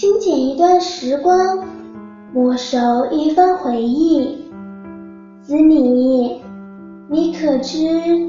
[0.00, 1.62] 轻剪一段时光，
[2.32, 2.78] 墨守
[3.10, 4.46] 一番回忆。
[5.42, 6.40] 子你，
[7.10, 7.76] 你可知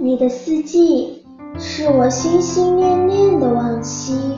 [0.02, 1.24] 你的四季，
[1.57, 4.35] 是我心心念念的往昔。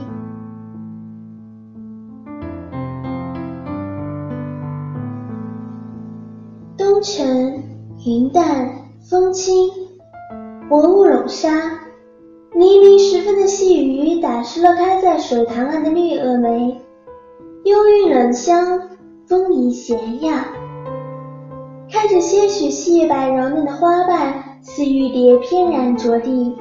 [6.78, 7.64] 冬晨，
[8.06, 8.70] 云淡
[9.10, 9.72] 风轻，
[10.70, 11.50] 薄雾笼纱。
[12.54, 16.80] 黎明时分的细雨打湿了开在水塘岸的绿萼梅，
[17.64, 18.90] 慵韵冷香，
[19.26, 20.48] 风仪娴雅。
[21.90, 26.58] 看着些许细白柔嫩的花瓣似玉蝶翩然着地，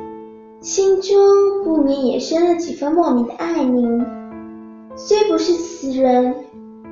[0.61, 1.17] 心中
[1.65, 4.07] 不免也生了几分莫名的爱凝。
[4.95, 6.37] 虽不是词人，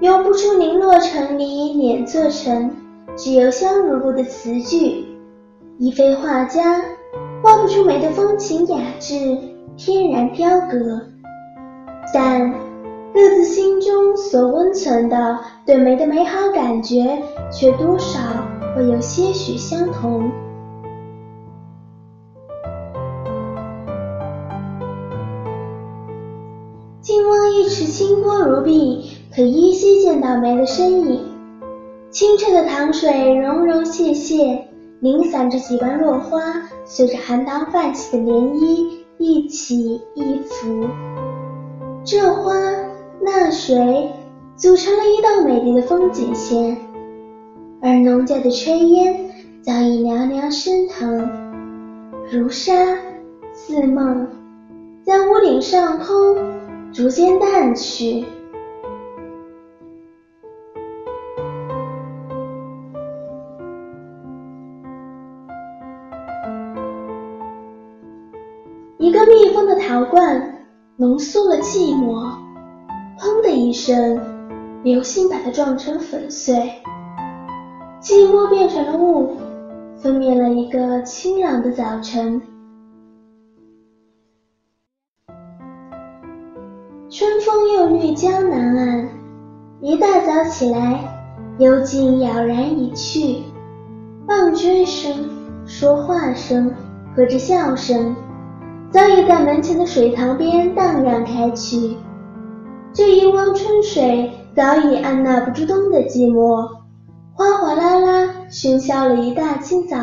[0.01, 2.69] 用不出零落成泥碾作尘，
[3.17, 5.05] 只有香如露的词句，
[5.79, 6.83] 亦非画家。
[7.45, 9.39] 画不出梅的风情雅致，
[9.77, 11.01] 天然雕格，
[12.13, 12.53] 但
[13.13, 18.19] 各自心中所温存的对梅的美好感觉，却多少
[18.75, 20.31] 会有些许相同。
[27.01, 31.21] 近望一池清波如碧，可依稀见到梅的身影。
[32.11, 34.63] 清澈的塘水融融泻泻。
[35.01, 36.43] 零散着几瓣落花，
[36.85, 38.87] 随着寒塘泛起的涟漪
[39.17, 40.87] 一起一伏。
[42.05, 42.53] 这花
[43.23, 44.11] 那水
[44.57, 46.77] 组成了一道美丽的风景线，
[47.83, 51.31] 而农家的炊烟早已袅袅升腾，
[52.31, 52.73] 如纱
[53.53, 54.27] 似梦，
[55.03, 56.37] 在屋顶上空
[56.93, 58.25] 逐渐淡去。
[68.99, 70.67] 一个密封的陶罐
[70.97, 72.40] 浓缩了寂寞，
[73.71, 74.21] 一声，
[74.83, 76.57] 流星把它撞成粉碎。
[78.03, 79.37] 寂寞变成了雾，
[79.97, 82.43] 分灭了一个清朗的早晨。
[87.09, 89.09] 春风又绿江南岸，
[89.81, 90.99] 一大早起来，
[91.59, 93.45] 幽静杳然已去，
[94.27, 95.15] 棒槌声、
[95.65, 96.75] 说话声
[97.15, 98.17] 和着笑声。
[98.91, 101.97] 早已在门前的水塘边荡漾开去，
[102.93, 106.69] 这一汪春水早已按捺不住冬的寂寞，
[107.35, 109.97] 哗哗啦啦喧嚣了一大清早，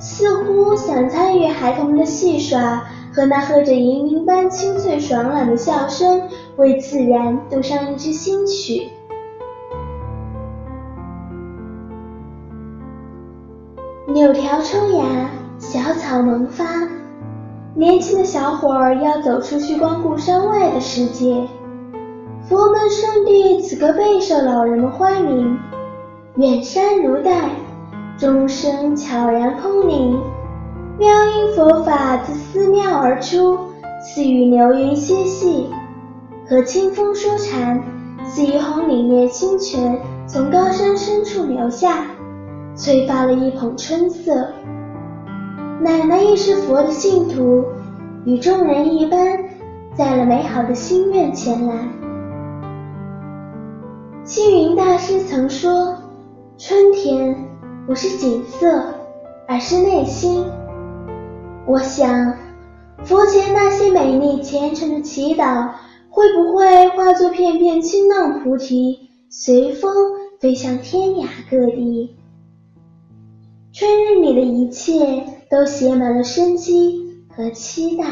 [0.00, 2.82] 似乎想参与孩童们的戏耍
[3.14, 6.22] 和那和着银铃般清脆爽朗的笑声，
[6.56, 8.88] 为自然读上一支新曲。
[14.08, 15.30] 柳条抽芽，
[15.60, 16.64] 小草萌发。
[17.74, 21.46] 年轻的小伙儿要走出去光顾山外的世界，
[22.48, 25.58] 佛门圣地此刻备受老人们欢迎。
[26.36, 27.50] 远山如黛，
[28.16, 30.16] 钟声悄然空灵，
[30.96, 33.58] 妙音佛法自寺庙而出，
[34.00, 35.68] 似与流云嬉戏，
[36.48, 37.82] 和清风说禅，
[38.24, 42.04] 似一泓凛冽清泉从高山深处流下，
[42.76, 44.52] 催发了一捧春色。
[45.80, 47.64] 奶奶亦是佛的信徒，
[48.24, 49.36] 与众人一般，
[49.96, 51.74] 载了美好的心愿前来。
[54.26, 55.96] 星云大师曾说
[56.58, 57.48] ：“春天
[57.86, 58.92] 不是景色，
[59.46, 60.44] 而是内心。”
[61.64, 62.34] 我想，
[63.04, 65.70] 佛前那些美丽虔诚的祈祷，
[66.10, 69.94] 会不会化作片片清浪菩提，随风
[70.40, 72.16] 飞向天涯各地？
[73.72, 75.22] 春日里的一切。
[75.48, 78.04] 都写满了生机和期待。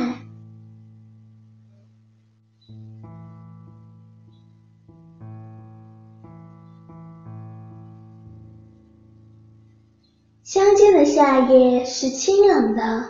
[10.45, 13.07] 乡间的夏夜是清冷的，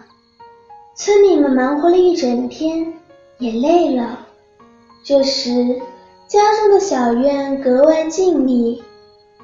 [0.94, 2.94] 村民们忙活了一整天，
[3.38, 4.20] 也累了。
[5.04, 5.80] 这时，
[6.28, 8.80] 家中的小院格外静谧，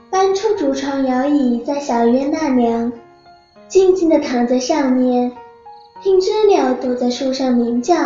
[0.09, 2.93] 搬出竹床摇椅，在小院纳凉。
[3.67, 5.33] 静静地躺在上面，
[6.01, 7.97] 听知了躲在树上鸣叫，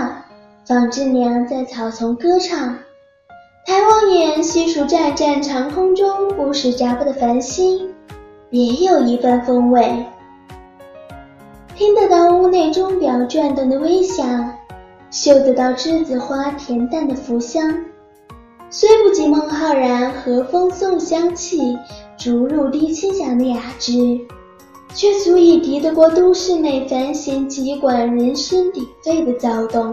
[0.67, 2.79] 放知娘在草丛歌唱，
[3.67, 7.94] 抬望眼细数湛湛长空中不时眨巴的繁星，
[8.63, 10.07] 也有一番风味。
[11.75, 14.55] 听得到屋内钟表转动的微响，
[15.11, 17.85] 嗅得到栀子花恬淡的浮香，
[18.71, 21.77] 虽不及孟浩然和风送香气、
[22.17, 23.93] 竹入低清响的雅致。
[24.95, 29.93] 却足以敌得过都市内繁弦急管、人声鼎沸的躁动。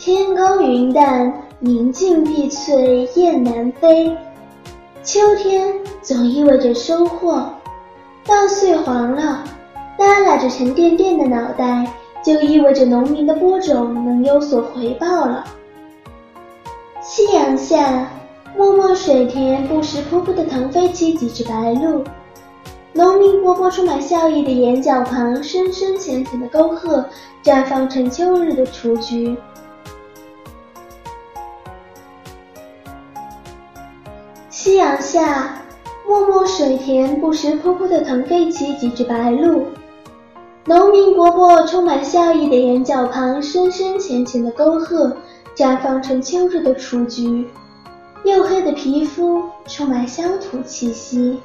[0.00, 4.16] 天高云淡，宁静碧翠雁南飞。
[5.02, 7.44] 秋天总意味着收获，
[8.24, 9.44] 稻穗黄了，
[9.98, 11.86] 耷拉着沉甸甸的脑袋，
[12.24, 15.44] 就意味着农民的播种能有所回报了。
[17.02, 18.08] 夕阳下，
[18.56, 22.02] 漠漠水田不时扑扑地腾飞起几只白鹭。
[22.94, 27.04] 农民伯伯充满笑意的眼角旁，深深浅浅的沟壑
[27.44, 29.36] 绽放成秋日的雏菊。
[34.50, 35.62] 夕阳下，
[36.06, 39.64] 漠漠水田不时扑扑地腾飞起几只白鹭。
[40.64, 45.16] 农民伯伯充满笑意的眼角旁，深深浅浅的沟壑。
[45.56, 47.46] 绽放成秋日的雏菊，
[48.24, 51.38] 黝黑的皮肤充满乡土气息。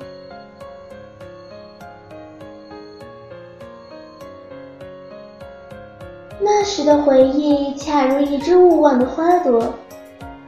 [6.39, 9.73] 那时的回忆恰如一只勿忘的花朵，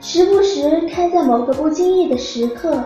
[0.10, 2.82] 时不时开在某个不经意的时刻，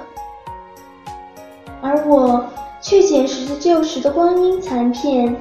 [1.79, 2.43] 而我
[2.81, 5.35] 却捡拾着旧时的光阴残片，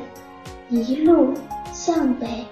[0.69, 1.32] 一路
[1.73, 2.44] 向北。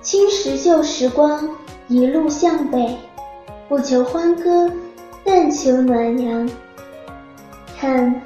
[0.00, 1.50] 青石旧时光，
[1.88, 2.96] 一路向北，
[3.68, 4.70] 不求欢歌，
[5.24, 6.48] 但求暖阳。
[7.76, 8.22] 看，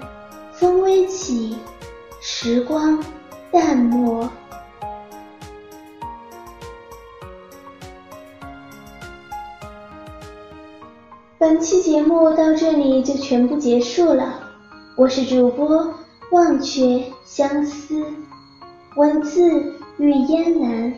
[0.52, 1.56] 风微起，
[2.20, 3.02] 时光
[3.50, 4.28] 淡漠。
[11.48, 14.50] 本期节目到这里就全部结束了，
[14.96, 15.94] 我是主播
[16.32, 18.04] 忘却相思，
[18.96, 20.92] 文字玉嫣然。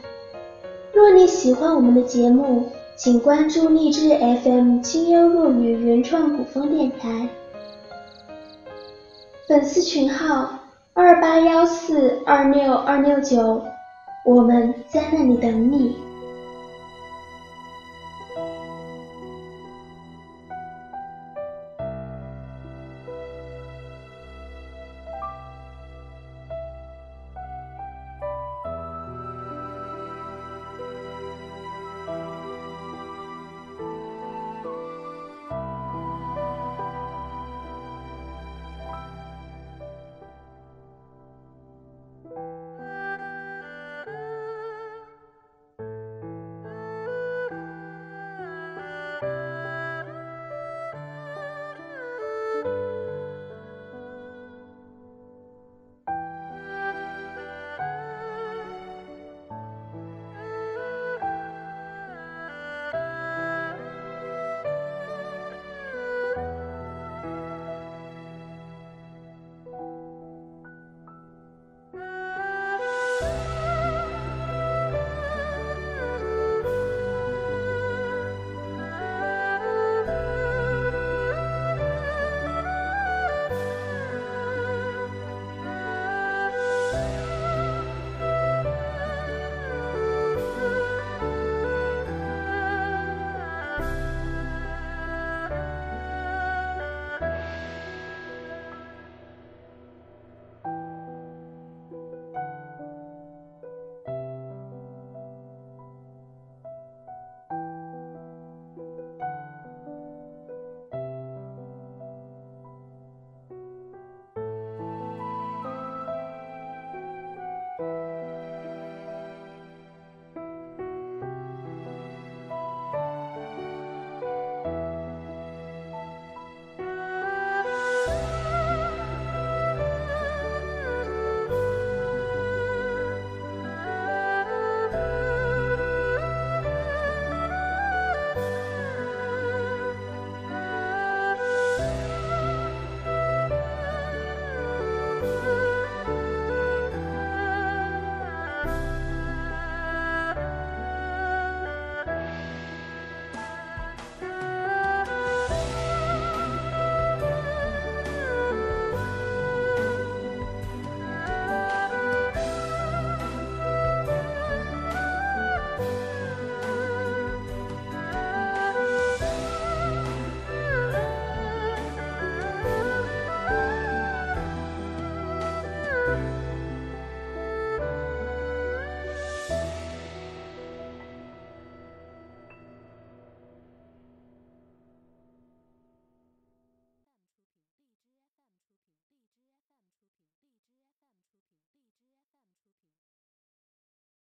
[0.95, 2.65] 若你喜欢我们的节目，
[2.97, 4.09] 请关注荔枝
[4.43, 7.29] FM 清幽若雨原创古风电台，
[9.47, 10.61] 粉丝群号
[10.95, 13.63] 二八幺四二六二六九，
[14.25, 16.08] 我们在那里等你。